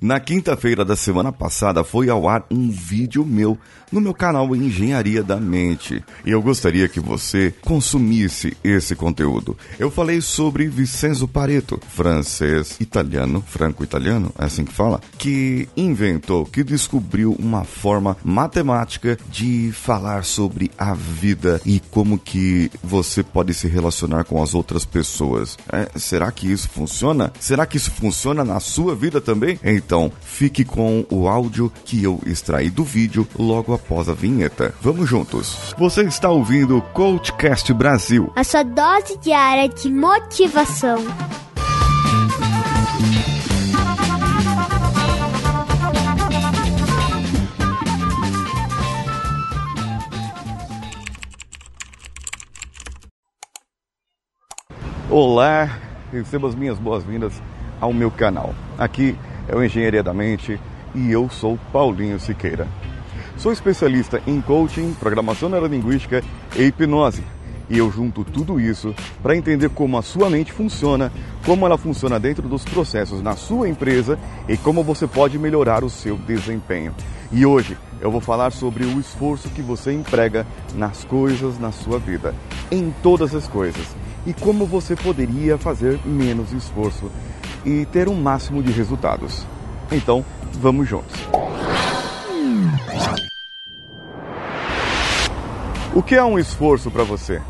Na 0.00 0.20
quinta-feira 0.20 0.84
da 0.84 0.94
semana 0.94 1.32
passada 1.32 1.82
foi 1.82 2.10
ao 2.10 2.28
ar 2.28 2.44
um 2.50 2.70
vídeo 2.70 3.24
meu 3.24 3.58
no 3.90 4.00
meu 4.00 4.12
canal 4.12 4.54
Engenharia 4.54 5.22
da 5.22 5.38
Mente 5.38 6.04
e 6.24 6.30
eu 6.30 6.42
gostaria 6.42 6.88
que 6.88 7.00
você 7.00 7.54
consumisse 7.62 8.56
esse 8.62 8.94
conteúdo. 8.94 9.56
Eu 9.78 9.90
falei 9.90 10.20
sobre 10.20 10.66
Vincenzo 10.66 11.26
Pareto, 11.26 11.80
francês, 11.88 12.76
italiano, 12.80 13.42
franco-italiano, 13.46 14.32
é 14.38 14.44
assim 14.44 14.64
que 14.64 14.72
fala, 14.72 15.00
que 15.16 15.68
inventou, 15.76 16.44
que 16.44 16.62
descobriu 16.62 17.34
uma 17.38 17.64
forma 17.64 18.16
matemática 18.24 19.16
de 19.30 19.70
falar 19.72 20.24
sobre 20.24 20.70
a 20.76 20.94
vida 20.94 21.60
e 21.64 21.80
como 21.90 22.18
que 22.18 22.70
você 22.82 23.22
pode 23.22 23.54
se 23.54 23.68
relacionar 23.68 24.24
com 24.24 24.42
as 24.42 24.54
outras 24.54 24.84
pessoas. 24.84 25.56
É, 25.72 25.88
será 25.98 26.30
que 26.32 26.50
isso 26.50 26.68
funciona? 26.68 27.32
Será 27.40 27.64
que 27.64 27.76
isso 27.76 27.90
funciona 27.92 28.44
na 28.44 28.60
sua 28.60 28.94
vida 28.94 29.20
também? 29.20 29.58
Então, 29.62 29.85
fique 30.20 30.64
com 30.64 31.04
o 31.10 31.28
áudio 31.28 31.72
que 31.84 32.02
eu 32.02 32.20
extraí 32.26 32.68
do 32.70 32.84
vídeo 32.84 33.26
logo 33.38 33.72
após 33.72 34.08
a 34.08 34.14
vinheta. 34.14 34.74
Vamos 34.80 35.08
juntos. 35.08 35.74
Você 35.78 36.02
está 36.02 36.28
ouvindo 36.30 36.78
o 36.78 36.82
Coachcast 36.82 37.72
Brasil. 37.72 38.32
A 38.34 38.44
sua 38.44 38.62
dose 38.62 39.16
diária 39.18 39.68
de 39.68 39.90
motivação. 39.90 40.98
Olá, 55.08 55.78
receba 56.12 56.48
as 56.48 56.54
minhas 56.54 56.78
boas-vindas 56.78 57.32
ao 57.80 57.92
meu 57.92 58.10
canal. 58.10 58.54
Aqui 58.76 59.16
é 59.48 59.54
o 59.54 59.64
Engenharia 59.64 60.02
da 60.02 60.12
Mente 60.12 60.58
e 60.94 61.10
eu 61.10 61.28
sou 61.30 61.58
Paulinho 61.72 62.18
Siqueira. 62.18 62.66
Sou 63.36 63.52
especialista 63.52 64.20
em 64.26 64.40
coaching, 64.40 64.94
programação 64.94 65.48
neurolinguística 65.48 66.22
e 66.56 66.64
hipnose. 66.64 67.22
E 67.68 67.78
eu 67.78 67.90
junto 67.90 68.24
tudo 68.24 68.60
isso 68.60 68.94
para 69.22 69.36
entender 69.36 69.68
como 69.70 69.98
a 69.98 70.02
sua 70.02 70.30
mente 70.30 70.52
funciona, 70.52 71.12
como 71.44 71.66
ela 71.66 71.76
funciona 71.76 72.18
dentro 72.18 72.48
dos 72.48 72.64
processos 72.64 73.20
na 73.20 73.34
sua 73.34 73.68
empresa 73.68 74.18
e 74.48 74.56
como 74.56 74.84
você 74.84 75.06
pode 75.06 75.38
melhorar 75.38 75.82
o 75.82 75.90
seu 75.90 76.16
desempenho. 76.16 76.94
E 77.32 77.44
hoje 77.44 77.76
eu 78.00 78.10
vou 78.10 78.20
falar 78.20 78.52
sobre 78.52 78.84
o 78.84 79.00
esforço 79.00 79.48
que 79.50 79.62
você 79.62 79.92
emprega 79.92 80.46
nas 80.76 81.04
coisas 81.04 81.58
na 81.58 81.72
sua 81.72 81.98
vida, 81.98 82.34
em 82.70 82.94
todas 83.02 83.34
as 83.34 83.48
coisas, 83.48 83.84
e 84.24 84.32
como 84.32 84.64
você 84.64 84.94
poderia 84.94 85.58
fazer 85.58 85.98
menos 86.04 86.52
esforço 86.52 87.10
e 87.64 87.86
ter 87.86 88.08
um 88.08 88.14
máximo 88.14 88.62
de 88.62 88.70
resultados. 88.70 89.44
Então, 89.90 90.24
vamos 90.54 90.88
juntos. 90.88 91.14
O 95.94 96.02
que 96.02 96.14
é 96.14 96.22
um 96.22 96.38
esforço 96.38 96.90
para 96.90 97.04
você? 97.04 97.40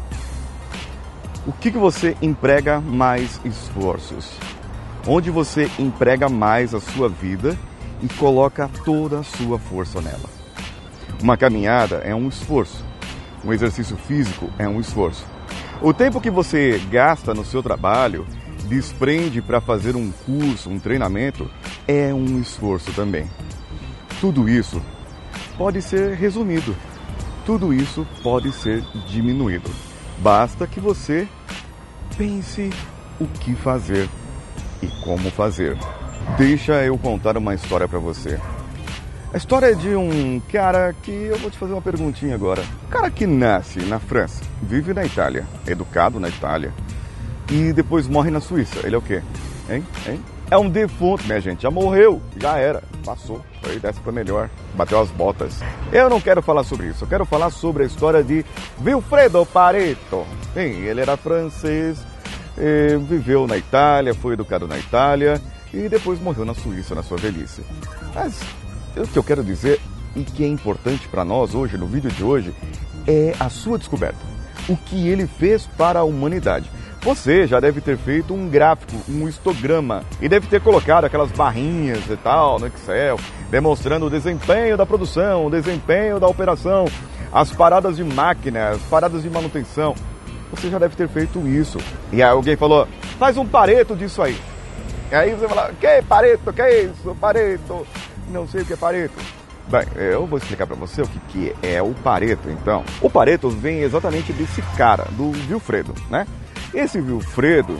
O 1.47 1.53
que, 1.53 1.71
que 1.71 1.79
você 1.79 2.17
emprega 2.21 2.81
mais 2.81 3.41
esforços? 3.45 4.31
Onde 5.07 5.31
você 5.31 5.71
emprega 5.79 6.29
mais 6.29 6.75
a 6.75 6.81
sua 6.81 7.09
vida 7.09 7.57
e 8.03 8.09
coloca 8.09 8.71
toda 8.85 9.21
a 9.21 9.23
sua 9.23 9.59
força 9.59 10.01
nela? 10.01 10.29
Uma 11.23 11.37
caminhada 11.37 11.97
é 11.99 12.15
um 12.15 12.29
esforço. 12.29 12.85
Um 13.45 13.53
exercício 13.53 13.97
físico 13.97 14.51
é 14.59 14.69
um 14.69 14.81
esforço. 14.81 15.25
O 15.81 15.93
tempo 15.93 16.21
que 16.21 16.31
você 16.31 16.81
gasta 16.91 17.35
no 17.35 17.45
seu 17.45 17.63
trabalho, 17.63 18.27
desprende 18.67 19.41
para 19.41 19.61
fazer 19.61 19.97
um 19.97 20.11
curso, 20.11 20.69
um 20.69 20.79
treinamento, 20.79 21.51
é 21.87 22.13
um 22.13 22.41
esforço 22.41 22.93
também. 22.93 23.29
Tudo 24.21 24.49
isso 24.49 24.83
pode 25.57 25.81
ser 25.81 26.15
resumido. 26.15 26.75
Tudo 27.45 27.73
isso 27.73 28.07
pode 28.23 28.53
ser 28.53 28.83
diminuído. 29.09 29.71
Basta 30.19 30.67
que 30.67 30.81
você 30.81 31.29
pense 32.17 32.71
o 33.21 33.27
que 33.27 33.55
fazer 33.55 34.09
e 34.83 34.89
como 35.03 35.31
fazer. 35.31 35.79
Deixa 36.37 36.85
eu 36.85 36.99
contar 36.99 37.37
uma 37.37 37.55
história 37.55 37.87
para 37.87 37.99
você. 37.99 38.41
A 39.33 39.37
história 39.37 39.67
é 39.67 39.75
de 39.75 39.95
um 39.95 40.41
cara 40.51 40.95
que 41.03 41.11
eu 41.11 41.39
vou 41.39 41.51
te 41.51 41.59
fazer 41.59 41.73
uma 41.73 41.83
perguntinha 41.83 42.35
agora. 42.35 42.63
Um 42.87 42.91
cara 42.91 43.11
que 43.11 43.27
nasce 43.27 43.81
na 43.81 44.01
França, 44.01 44.43
vive 44.63 44.93
na 44.93 45.05
Itália, 45.05 45.47
educado 45.67 46.19
na 46.19 46.29
Itália 46.29 46.73
e 47.51 47.73
depois 47.73 48.07
morre 48.07 48.31
na 48.31 48.41
Suíça. 48.41 48.81
Ele 48.85 48.95
é 48.95 48.99
o 48.99 49.03
quê? 49.03 49.23
Hein? 49.71 49.85
Hein? 50.07 50.23
É 50.51 50.57
um 50.57 50.69
defunto, 50.69 51.25
minha 51.25 51.41
gente. 51.41 51.63
Já 51.63 51.71
morreu, 51.71 52.23
já 52.41 52.57
era, 52.57 52.83
passou. 53.05 53.45
Foi 53.61 53.81
dessa 53.81 54.01
para 54.01 54.13
melhor, 54.13 54.49
bateu 54.75 55.01
as 55.01 55.11
botas. 55.11 55.61
Eu 55.93 56.09
não 56.09 56.21
quero 56.21 56.41
falar 56.41 56.63
sobre 56.63 56.87
isso. 56.87 57.05
Eu 57.05 57.09
quero 57.09 57.25
falar 57.25 57.51
sobre 57.51 57.83
a 57.83 57.87
história 57.87 58.23
de 58.23 58.45
Wilfredo 58.85 59.45
Pareto. 59.45 60.25
Sim, 60.55 60.61
ele 60.61 61.01
era 61.01 61.17
francês, 61.17 61.99
viveu 63.09 63.47
na 63.47 63.57
Itália, 63.57 64.15
foi 64.15 64.35
educado 64.35 64.69
na 64.69 64.79
Itália 64.79 65.41
e 65.75 65.89
depois 65.89 66.21
morreu 66.21 66.45
na 66.45 66.55
Suíça 66.55 66.95
na 66.95 67.03
sua 67.03 67.17
velhice. 67.17 67.63
Mas 68.15 68.41
o 68.97 69.07
que 69.07 69.19
eu 69.19 69.25
quero 69.25 69.43
dizer 69.43 69.81
e 70.15 70.23
que 70.23 70.45
é 70.45 70.49
importante 70.49 71.09
para 71.09 71.25
nós 71.25 71.55
hoje, 71.55 71.77
no 71.77 71.87
vídeo 71.87 72.11
de 72.11 72.23
hoje, 72.23 72.55
é 73.07 73.35
a 73.41 73.51
sua 73.51 73.79
descoberta. 73.79 74.19
O 74.69 74.77
que 74.77 75.09
ele 75.09 75.27
fez 75.27 75.67
para 75.77 75.99
a 75.99 76.05
humanidade. 76.05 76.71
Você 77.07 77.47
já 77.47 77.61
deve 77.61 77.81
ter 77.81 77.97
feito 77.97 78.35
um 78.35 78.49
gráfico, 78.49 79.01
um 79.09 79.29
histograma, 79.29 80.03
e 80.21 80.29
deve 80.29 80.49
ter 80.49 80.61
colocado 80.61 81.05
aquelas 81.05 81.31
barrinhas 81.31 82.01
e 82.11 82.17
tal 82.17 82.59
no 82.59 82.67
Excel, 82.67 83.17
demonstrando 83.49 84.07
o 84.07 84.11
desempenho 84.11 84.77
da 84.77 84.85
produção, 84.85 85.47
o 85.47 85.51
desempenho 85.51 86.19
da 86.19 86.27
operação, 86.27 86.87
as 87.33 87.53
paradas 87.53 87.95
de 87.95 88.03
máquina, 88.03 88.71
as 88.71 88.83
paradas 88.83 89.23
de 89.23 89.31
manutenção. 89.31 89.95
Você 90.51 90.69
já 90.69 90.81
deve 90.81 90.97
ter 90.97 91.09
feito 91.09 91.47
isso. 91.47 91.79
E 92.11 92.21
aí 92.21 92.29
alguém 92.29 92.57
falou, 92.57 92.89
faz 93.21 93.37
um 93.37 93.47
pareto 93.47 93.95
disso 93.95 94.21
aí. 94.21 94.37
E 95.13 95.15
aí 95.15 95.33
você 95.33 95.47
fala, 95.47 95.71
que 95.81 96.03
pareto, 96.09 96.53
que 96.53 96.61
é 96.61 96.83
isso, 96.83 97.17
pareto? 97.21 97.87
Não 98.31 98.49
sei 98.49 98.63
o 98.63 98.65
que 98.65 98.73
é 98.73 98.77
pareto. 98.77 99.15
Bem, 99.69 99.85
eu 99.95 100.27
vou 100.27 100.39
explicar 100.39 100.67
para 100.67 100.75
você 100.75 101.03
o 101.03 101.07
que, 101.07 101.21
que 101.29 101.55
é 101.61 101.83
o 101.83 101.93
Pareto, 101.93 102.49
então. 102.49 102.85
O 103.01 103.11
Pareto 103.11 103.49
vem 103.49 103.81
exatamente 103.81 104.33
desse 104.33 104.63
cara, 104.77 105.09
do 105.11 105.33
Wilfredo, 105.51 105.93
né? 106.09 106.25
Esse 106.77 107.01
Wilfredo, 107.01 107.75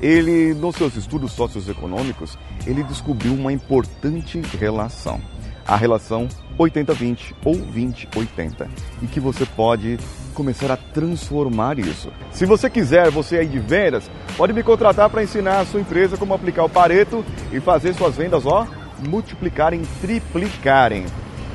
ele, 0.00 0.54
nos 0.54 0.74
seus 0.74 0.96
estudos 0.96 1.32
socioeconômicos, 1.32 2.38
ele 2.66 2.82
descobriu 2.82 3.34
uma 3.34 3.52
importante 3.52 4.40
relação. 4.58 5.20
A 5.66 5.76
relação 5.76 6.26
80-20 6.58 7.34
ou 7.44 7.56
20-80. 7.56 8.66
E 9.02 9.06
que 9.06 9.20
você 9.20 9.44
pode 9.44 9.98
começar 10.32 10.72
a 10.72 10.78
transformar 10.78 11.78
isso. 11.78 12.10
Se 12.32 12.46
você 12.46 12.70
quiser, 12.70 13.10
você 13.10 13.36
aí 13.36 13.46
de 13.46 13.58
vendas, 13.58 14.10
pode 14.34 14.54
me 14.54 14.62
contratar 14.62 15.10
para 15.10 15.22
ensinar 15.22 15.60
a 15.60 15.66
sua 15.66 15.82
empresa 15.82 16.16
como 16.16 16.32
aplicar 16.32 16.64
o 16.64 16.70
Pareto 16.70 17.22
e 17.52 17.60
fazer 17.60 17.92
suas 17.92 18.16
vendas, 18.16 18.46
ó, 18.46 18.66
multiplicarem, 19.06 19.82
triplicarem. 20.00 21.04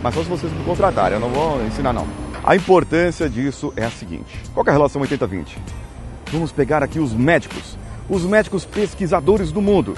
Mas 0.03 0.13
só 0.13 0.21
se 0.21 0.29
vocês 0.29 0.53
me 0.53 0.63
contratarem, 0.63 1.15
eu 1.15 1.19
não 1.19 1.29
vou 1.29 1.65
ensinar 1.65 1.91
não. 1.91 2.05
A 2.43 2.55
importância 2.55 3.27
disso 3.27 3.73
é 3.75 3.83
a 3.83 3.89
seguinte: 3.89 4.39
qual 4.53 4.63
é 4.67 4.69
a 4.69 4.73
relação 4.73 5.01
80-20? 5.01 5.57
Vamos 6.33 6.51
pegar 6.51 6.81
aqui 6.81 6.97
os 6.97 7.13
médicos, 7.13 7.77
os 8.09 8.23
médicos 8.23 8.65
pesquisadores 8.65 9.51
do 9.51 9.61
mundo. 9.61 9.93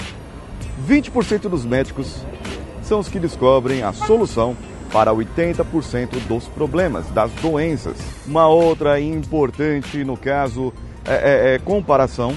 20% 0.86 1.48
dos 1.48 1.64
médicos 1.64 2.26
são 2.84 3.00
os 3.00 3.08
que 3.08 3.22
descobrem 3.22 3.84
a 3.84 3.94
solução 3.94 4.54
para 4.92 5.14
80% 5.14 6.28
dos 6.28 6.50
problemas, 6.50 7.10
das 7.12 7.32
doenças. 7.42 7.96
Uma 8.28 8.50
outra 8.50 9.00
importante, 9.00 10.04
no 10.04 10.18
caso, 10.18 10.74
é, 11.06 11.14
é, 11.14 11.56
é 11.56 11.60
comparação, 11.60 12.36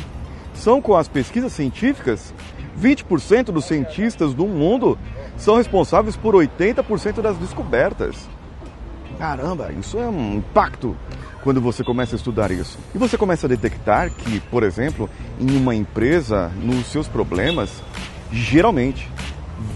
são 0.55 0.81
com 0.81 0.95
as 0.95 1.09
pesquisas 1.09 1.53
científicas. 1.53 2.33
20% 2.81 3.47
dos 3.47 3.65
cientistas 3.65 4.33
do 4.33 4.47
mundo 4.47 4.97
são 5.37 5.57
responsáveis 5.57 6.15
por 6.15 6.37
80% 6.37 7.21
das 7.21 7.37
descobertas. 7.37 8.15
Caramba, 9.19 9.73
isso 9.73 9.99
é 9.99 10.06
um 10.06 10.35
impacto 10.37 10.97
quando 11.43 11.61
você 11.61 11.85
começa 11.85 12.14
a 12.14 12.19
estudar 12.19 12.50
isso. 12.50 12.79
E 12.94 12.99
você 12.99 13.17
começa 13.17 13.46
a 13.46 13.49
detectar 13.49 14.11
que, 14.11 14.40
por 14.40 14.62
exemplo, 14.62 15.08
em 15.40 15.56
uma 15.56 15.75
empresa, 15.75 16.50
nos 16.62 16.87
seus 16.87 17.08
problemas, 17.08 17.70
geralmente 18.32 19.11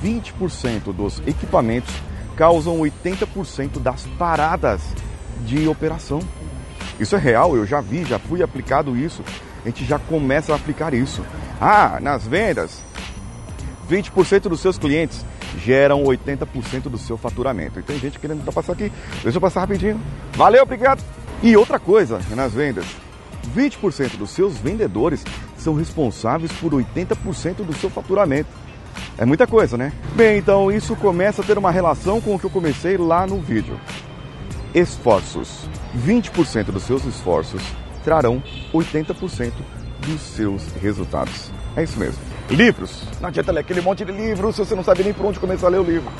20% 0.04 0.92
dos 0.92 1.22
equipamentos 1.26 1.92
causam 2.36 2.78
80% 2.78 3.80
das 3.80 4.06
paradas 4.18 4.82
de 5.44 5.68
operação. 5.68 6.20
Isso 6.98 7.16
é 7.16 7.18
real, 7.18 7.56
eu 7.56 7.66
já 7.66 7.80
vi, 7.80 8.04
já 8.04 8.18
fui 8.18 8.42
aplicado 8.42 8.96
isso. 8.96 9.22
A 9.64 9.68
gente 9.68 9.84
já 9.84 9.98
começa 9.98 10.52
a 10.52 10.56
aplicar 10.56 10.92
isso. 10.92 11.24
Ah, 11.60 11.98
nas 12.00 12.26
vendas, 12.26 12.82
20% 13.88 14.42
dos 14.48 14.60
seus 14.60 14.78
clientes 14.78 15.24
geram 15.58 16.02
80% 16.02 16.82
do 16.84 16.98
seu 16.98 17.16
faturamento. 17.16 17.78
E 17.78 17.82
tem 17.82 17.98
gente 17.98 18.18
querendo 18.18 18.38
ultrapassar 18.38 18.72
aqui. 18.72 18.90
Deixa 19.22 19.36
eu 19.36 19.40
passar 19.40 19.60
rapidinho. 19.60 20.00
Valeu, 20.34 20.62
obrigado. 20.62 21.02
E 21.42 21.56
outra 21.56 21.78
coisa 21.78 22.20
nas 22.36 22.52
vendas: 22.52 22.86
20% 23.56 24.16
dos 24.16 24.30
seus 24.30 24.56
vendedores 24.56 25.24
são 25.56 25.74
responsáveis 25.74 26.52
por 26.52 26.72
80% 26.72 27.64
do 27.64 27.72
seu 27.74 27.90
faturamento. 27.90 28.50
É 29.18 29.24
muita 29.24 29.46
coisa, 29.46 29.76
né? 29.76 29.92
Bem, 30.14 30.38
então 30.38 30.70
isso 30.70 30.94
começa 30.96 31.42
a 31.42 31.44
ter 31.44 31.58
uma 31.58 31.70
relação 31.70 32.20
com 32.20 32.34
o 32.34 32.38
que 32.38 32.44
eu 32.44 32.50
comecei 32.50 32.96
lá 32.96 33.26
no 33.26 33.40
vídeo. 33.40 33.78
Esforços. 34.72 35.68
20% 36.06 36.66
dos 36.66 36.84
seus 36.84 37.04
esforços 37.04 37.60
trarão 38.04 38.42
80% 38.72 39.52
dos 40.06 40.20
seus 40.20 40.66
resultados. 40.80 41.50
É 41.76 41.82
isso 41.82 41.98
mesmo. 41.98 42.18
Livros. 42.50 43.02
Não 43.20 43.28
adianta 43.28 43.52
ler 43.52 43.60
aquele 43.60 43.80
monte 43.80 44.04
de 44.04 44.12
livros 44.12 44.56
se 44.56 44.64
você 44.64 44.74
não 44.74 44.84
sabe 44.84 45.02
nem 45.04 45.12
por 45.12 45.26
onde 45.26 45.40
começar 45.40 45.66
a 45.66 45.70
ler 45.70 45.80
o 45.80 45.84
livro. 45.84 46.10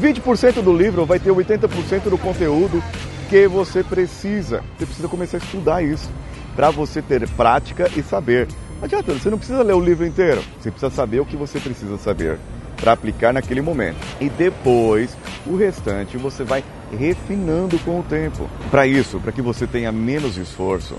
20% 0.00 0.62
do 0.62 0.76
livro 0.76 1.04
vai 1.04 1.18
ter 1.18 1.30
80% 1.30 2.08
do 2.08 2.18
conteúdo 2.18 2.82
que 3.28 3.46
você 3.46 3.82
precisa. 3.82 4.62
Você 4.76 4.86
precisa 4.86 5.08
começar 5.08 5.36
a 5.36 5.40
estudar 5.40 5.82
isso 5.82 6.10
para 6.56 6.70
você 6.70 7.02
ter 7.02 7.28
prática 7.30 7.90
e 7.96 8.02
saber. 8.02 8.48
Não 8.78 8.84
adianta, 8.84 9.12
você 9.12 9.30
não 9.30 9.38
precisa 9.38 9.62
ler 9.62 9.74
o 9.74 9.80
livro 9.80 10.06
inteiro. 10.06 10.42
Você 10.58 10.70
precisa 10.70 10.90
saber 10.90 11.20
o 11.20 11.26
que 11.26 11.36
você 11.36 11.60
precisa 11.60 11.98
saber 11.98 12.38
para 12.76 12.92
aplicar 12.92 13.32
naquele 13.32 13.60
momento. 13.60 13.98
E 14.20 14.28
depois, 14.28 15.16
o 15.46 15.56
restante 15.56 16.16
você 16.16 16.42
vai 16.44 16.64
refinando 16.96 17.78
com 17.80 18.00
o 18.00 18.02
tempo. 18.02 18.48
Para 18.70 18.86
isso, 18.86 19.20
para 19.20 19.32
que 19.32 19.42
você 19.42 19.66
tenha 19.66 19.92
menos 19.92 20.36
esforço, 20.36 20.96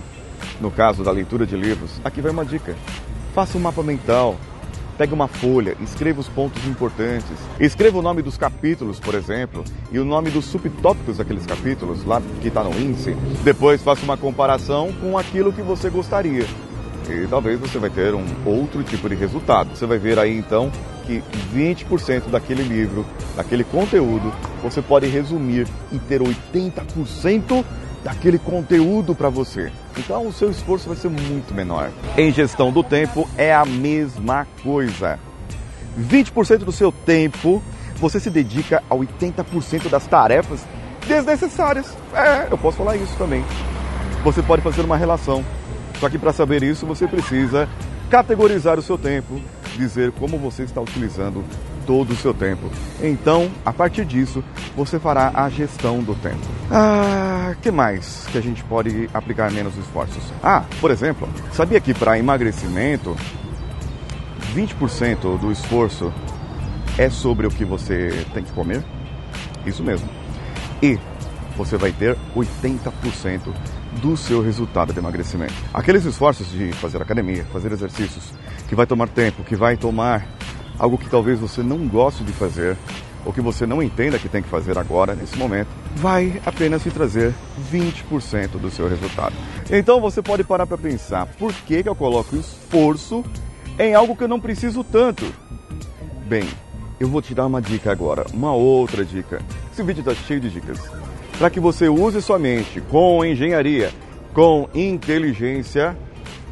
no 0.61 0.69
caso 0.69 1.03
da 1.03 1.11
leitura 1.11 1.45
de 1.45 1.55
livros, 1.55 1.99
aqui 2.03 2.21
vai 2.21 2.31
uma 2.31 2.45
dica. 2.45 2.75
Faça 3.33 3.57
um 3.57 3.61
mapa 3.61 3.81
mental. 3.81 4.37
Pegue 4.99 5.13
uma 5.13 5.29
folha, 5.29 5.77
escreva 5.79 6.19
os 6.19 6.27
pontos 6.27 6.61
importantes. 6.67 7.31
Escreva 7.57 7.97
o 7.97 8.01
nome 8.01 8.21
dos 8.21 8.37
capítulos, 8.37 8.99
por 8.99 9.15
exemplo, 9.15 9.63
e 9.93 9.97
o 9.97 10.03
nome 10.03 10.29
dos 10.29 10.43
subtópicos 10.43 11.15
daqueles 11.15 11.45
capítulos, 11.45 12.03
lá 12.03 12.21
que 12.41 12.49
está 12.49 12.65
no 12.65 12.77
índice. 12.77 13.15
Depois 13.41 13.81
faça 13.81 14.03
uma 14.03 14.17
comparação 14.17 14.91
com 14.99 15.17
aquilo 15.17 15.53
que 15.53 15.61
você 15.61 15.89
gostaria. 15.89 16.45
E 17.09 17.25
talvez 17.29 17.57
você 17.57 17.79
vai 17.79 17.89
ter 17.89 18.13
um 18.13 18.25
outro 18.45 18.83
tipo 18.83 19.07
de 19.07 19.15
resultado. 19.15 19.73
Você 19.73 19.85
vai 19.85 19.97
ver 19.97 20.19
aí 20.19 20.37
então 20.37 20.69
que 21.05 21.23
20% 21.55 22.29
daquele 22.29 22.63
livro, 22.63 23.05
daquele 23.37 23.63
conteúdo, 23.63 24.33
você 24.61 24.81
pode 24.81 25.07
resumir 25.07 25.65
e 25.93 25.97
ter 25.97 26.19
80% 26.21 27.63
daquele 28.03 28.37
conteúdo 28.37 29.15
para 29.15 29.29
você. 29.29 29.71
Então 29.99 30.25
o 30.25 30.31
seu 30.31 30.49
esforço 30.49 30.87
vai 30.87 30.97
ser 30.97 31.09
muito 31.09 31.53
menor. 31.53 31.91
Em 32.17 32.31
gestão 32.31 32.71
do 32.71 32.81
tempo 32.81 33.29
é 33.37 33.53
a 33.53 33.65
mesma 33.65 34.47
coisa. 34.63 35.19
20% 35.99 36.59
do 36.59 36.71
seu 36.71 36.89
tempo 36.91 37.61
você 37.97 38.17
se 38.17 38.29
dedica 38.29 38.81
a 38.89 38.95
80% 38.95 39.89
das 39.89 40.07
tarefas 40.07 40.65
desnecessárias. 41.05 41.97
É, 42.13 42.47
eu 42.49 42.57
posso 42.57 42.77
falar 42.77 42.95
isso 42.95 43.13
também. 43.17 43.43
Você 44.23 44.41
pode 44.41 44.61
fazer 44.61 44.81
uma 44.81 44.95
relação. 44.95 45.43
Só 45.99 46.09
que 46.09 46.17
para 46.17 46.31
saber 46.31 46.63
isso 46.63 46.85
você 46.85 47.05
precisa 47.05 47.67
categorizar 48.09 48.79
o 48.79 48.81
seu 48.81 48.97
tempo, 48.97 49.41
dizer 49.79 50.11
como 50.11 50.37
você 50.37 50.63
está 50.63 50.81
utilizando 50.81 51.43
todo 51.87 52.11
o 52.11 52.15
seu 52.15 52.33
tempo. 52.33 52.69
Então, 53.01 53.49
a 53.65 53.73
partir 53.73 54.05
disso, 54.05 54.43
você 54.75 54.99
fará 54.99 55.31
a 55.33 55.49
gestão 55.49 56.03
do 56.03 56.13
tempo. 56.15 56.45
Ah, 56.69 57.55
que 57.61 57.71
mais 57.71 58.27
que 58.31 58.37
a 58.37 58.41
gente 58.41 58.63
pode 58.65 59.09
aplicar 59.13 59.51
menos 59.51 59.75
esforços? 59.77 60.21
Ah, 60.43 60.63
por 60.79 60.91
exemplo, 60.91 61.27
sabia 61.51 61.79
que 61.79 61.93
para 61.93 62.19
emagrecimento 62.19 63.15
20% 64.53 65.39
do 65.39 65.51
esforço 65.51 66.13
é 66.97 67.09
sobre 67.09 67.47
o 67.47 67.49
que 67.49 67.65
você 67.65 68.25
tem 68.33 68.43
que 68.43 68.51
comer? 68.51 68.83
Isso 69.65 69.83
mesmo. 69.83 70.07
E 70.81 70.99
você 71.57 71.77
vai 71.77 71.91
ter 71.91 72.15
80% 72.35 73.53
do 74.01 74.15
seu 74.15 74.41
resultado 74.41 74.93
de 74.93 74.99
emagrecimento. 74.99 75.53
Aqueles 75.73 76.05
esforços 76.05 76.49
de 76.51 76.71
fazer 76.73 77.01
academia, 77.01 77.45
fazer 77.51 77.71
exercícios, 77.71 78.33
que 78.67 78.75
vai 78.75 78.85
tomar 78.85 79.07
tempo, 79.09 79.43
que 79.43 79.55
vai 79.55 79.75
tomar 79.75 80.25
algo 80.77 80.97
que 80.97 81.09
talvez 81.09 81.39
você 81.39 81.61
não 81.61 81.87
goste 81.87 82.23
de 82.23 82.31
fazer, 82.31 82.77
ou 83.25 83.33
que 83.33 83.41
você 83.41 83.65
não 83.65 83.83
entenda 83.83 84.17
que 84.17 84.29
tem 84.29 84.41
que 84.41 84.49
fazer 84.49 84.77
agora, 84.77 85.13
nesse 85.13 85.37
momento, 85.37 85.67
vai 85.95 86.41
apenas 86.45 86.83
te 86.83 86.89
trazer 86.89 87.33
20% 87.71 88.51
do 88.51 88.71
seu 88.71 88.87
resultado. 88.87 89.35
Então 89.69 89.99
você 89.99 90.21
pode 90.21 90.43
parar 90.43 90.65
para 90.65 90.77
pensar, 90.77 91.25
por 91.37 91.53
que, 91.53 91.83
que 91.83 91.89
eu 91.89 91.95
coloco 91.95 92.35
esforço 92.35 93.23
em 93.77 93.93
algo 93.93 94.15
que 94.15 94.23
eu 94.23 94.27
não 94.27 94.39
preciso 94.39 94.83
tanto? 94.83 95.25
Bem, 96.25 96.47
eu 96.99 97.07
vou 97.07 97.21
te 97.21 97.33
dar 97.33 97.45
uma 97.45 97.61
dica 97.61 97.91
agora, 97.91 98.25
uma 98.33 98.53
outra 98.53 99.03
dica. 99.03 99.41
Esse 99.71 99.83
vídeo 99.83 100.01
está 100.01 100.13
cheio 100.13 100.39
de 100.39 100.49
dicas. 100.49 100.79
Para 101.39 101.49
que 101.49 101.59
você 101.61 101.87
use 101.87 102.21
sua 102.21 102.37
mente 102.37 102.81
com 102.81 103.23
engenharia, 103.23 103.93
com 104.33 104.67
inteligência, 104.75 105.97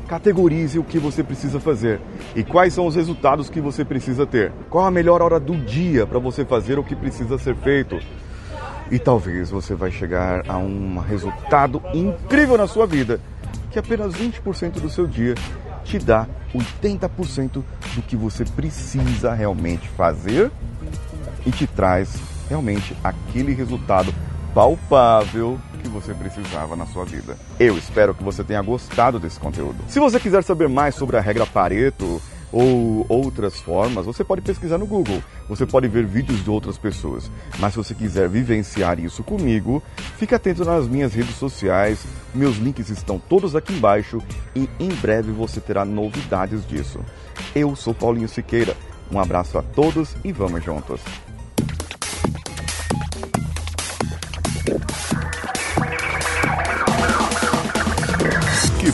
categorize 0.08 0.80
o 0.80 0.84
que 0.84 0.98
você 0.98 1.22
precisa 1.22 1.60
fazer 1.60 2.00
e 2.34 2.42
quais 2.42 2.74
são 2.74 2.88
os 2.88 2.96
resultados 2.96 3.50
que 3.50 3.60
você 3.60 3.84
precisa 3.84 4.26
ter. 4.26 4.54
Qual 4.70 4.86
a 4.86 4.90
melhor 4.90 5.22
hora 5.22 5.42
do 5.42 5.58
dia 5.58 6.08
para 6.08 6.20
você 6.20 6.46
fazer 6.46 6.80
o 6.80 6.86
que 6.86 6.96
precisa 6.96 7.38
ser 7.38 7.54
feito? 7.58 8.00
E 8.90 8.98
talvez 8.98 9.50
você 9.50 9.76
vai 9.76 9.92
chegar 9.92 10.50
a 10.50 10.58
um 10.58 11.00
resultado 11.00 11.84
incrível 11.94 12.58
na 12.58 12.66
sua 12.66 12.88
vida, 12.88 13.20
que 13.70 13.78
apenas 13.78 14.14
20% 14.14 14.80
do 14.80 14.90
seu 14.90 15.06
dia 15.06 15.36
te 15.84 16.00
dá 16.00 16.26
80% 16.56 17.62
do 17.94 18.02
que 18.04 18.16
você 18.16 18.46
precisa 18.46 19.34
realmente 19.34 19.90
fazer 19.90 20.50
e 21.46 21.52
te 21.52 21.68
traz 21.68 22.16
realmente 22.48 22.96
aquele 23.04 23.54
resultado 23.54 24.14
palpável 24.54 25.60
que 25.82 25.88
você 25.88 26.14
precisava 26.14 26.76
na 26.76 26.86
sua 26.88 27.06
vida. 27.06 27.38
Eu 27.60 27.78
espero 27.78 28.14
que 28.14 28.24
você 28.24 28.44
tenha 28.44 28.62
gostado 28.62 29.20
desse 29.20 29.40
conteúdo. 29.40 29.78
Se 29.88 30.00
você 30.00 30.20
quiser 30.20 30.44
saber 30.44 30.68
mais 30.68 30.96
sobre 30.96 31.18
a 31.18 31.22
regra 31.22 31.46
Pareto, 31.46 32.22
ou 32.52 33.06
outras 33.10 33.60
formas, 33.60 34.06
você 34.06 34.24
pode 34.24 34.42
pesquisar 34.42 34.78
no 34.78 34.86
Google, 34.86 35.22
você 35.50 35.66
pode 35.66 35.88
ver 35.88 36.06
vídeos 36.06 36.44
de 36.44 36.50
outras 36.50 36.78
pessoas. 36.78 37.30
Mas 37.60 37.74
se 37.74 37.78
você 37.78 37.94
quiser 37.94 38.30
vivenciar 38.30 39.00
isso 39.00 39.24
comigo, 39.24 39.84
fique 40.18 40.34
atento 40.34 40.64
nas 40.64 40.88
minhas 40.88 41.14
redes 41.14 41.36
sociais, 41.36 42.06
meus 42.34 42.58
links 42.58 42.90
estão 42.90 43.20
todos 43.20 43.56
aqui 43.56 43.74
embaixo 43.74 44.22
e 44.56 44.70
em 44.80 44.90
breve 44.90 45.32
você 45.32 45.60
terá 45.60 45.84
novidades 45.84 46.66
disso. 46.66 47.00
Eu 47.54 47.76
sou 47.76 47.94
Paulinho 47.94 48.30
Siqueira, 48.30 48.76
um 49.12 49.20
abraço 49.20 49.58
a 49.58 49.62
todos 49.62 50.16
e 50.24 50.32
vamos 50.32 50.64
juntos! 50.64 51.27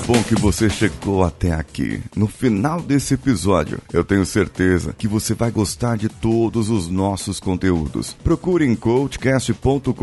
Bom 0.05 0.21
que 0.23 0.35
você 0.35 0.69
chegou 0.69 1.23
até 1.23 1.53
aqui. 1.53 2.01
No 2.15 2.27
final 2.27 2.81
desse 2.81 3.13
episódio, 3.13 3.79
eu 3.91 4.03
tenho 4.03 4.25
certeza 4.25 4.93
que 4.97 5.07
você 5.07 5.33
vai 5.33 5.49
gostar 5.49 5.97
de 5.97 6.09
todos 6.09 6.69
os 6.69 6.89
nossos 6.89 7.39
conteúdos. 7.39 8.13
Procure 8.23 8.65
em 8.65 8.75
coachcast.com.br 8.75 9.93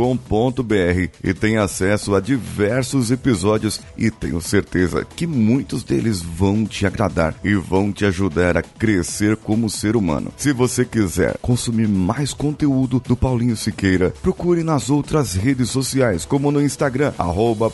e 1.23 1.35
tenha 1.35 1.63
acesso 1.63 2.15
a 2.15 2.21
diversos 2.21 3.11
episódios 3.11 3.81
e 3.97 4.11
tenho 4.11 4.41
certeza 4.41 5.05
que 5.05 5.27
muitos 5.27 5.85
deles 5.85 6.23
vão 6.23 6.65
te 6.65 6.87
agradar 6.87 7.35
e 7.45 7.55
vão 7.55 7.93
te 7.93 8.07
ajudar 8.07 8.57
a 8.57 8.63
crescer 8.63 9.37
como 9.37 9.69
ser 9.69 9.97
humano. 9.97 10.33
Se 10.37 10.53
você 10.53 10.85
quiser 10.85 11.37
consumir 11.39 11.89
mais 11.89 12.33
conteúdo 12.33 13.03
do 13.07 13.17
Paulinho 13.17 13.57
Siqueira, 13.57 14.15
procure 14.23 14.63
nas 14.63 14.89
outras 14.89 15.35
redes 15.35 15.69
sociais, 15.69 16.25
como 16.25 16.51
no 16.51 16.63
Instagram, 16.63 17.13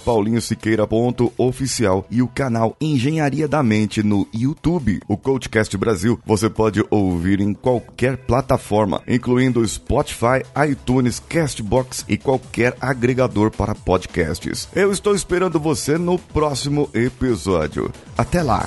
paulinhosiqueira.oficial 0.05 2.07
e 2.17 2.23
o 2.23 2.29
canal 2.29 2.75
Engenharia 2.81 3.47
da 3.47 3.63
Mente 3.63 4.03
no 4.03 4.27
YouTube. 4.33 5.01
O 5.07 5.19
Coachcast 5.19 5.77
Brasil 5.77 6.19
você 6.25 6.49
pode 6.49 6.83
ouvir 6.91 7.41
em 7.43 7.53
qualquer 7.53 8.17
plataforma, 8.17 9.03
incluindo 9.07 9.67
Spotify, 9.69 10.43
iTunes, 10.67 11.21
Castbox 11.21 12.07
e 12.09 12.17
qualquer 12.17 12.75
agregador 12.81 13.51
para 13.51 13.75
podcasts. 13.75 14.67
Eu 14.75 14.91
estou 14.91 15.15
esperando 15.15 15.61
você 15.61 15.99
no 15.99 16.19
próximo 16.19 16.89
episódio. 16.95 17.93
Até 18.17 18.43
lá! 18.43 18.67